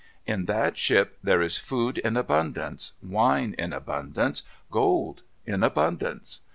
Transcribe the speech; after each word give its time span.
In 0.25 0.45
that 0.45 0.79
ship 0.79 1.19
there 1.21 1.43
is 1.43 1.59
food 1.59 1.99
in 1.99 2.17
abundance, 2.17 2.93
wine 3.03 3.53
in 3.59 3.71
abundance, 3.71 4.41
gold 4.71 5.21
in 5.45 5.61
abundance. 5.61 6.39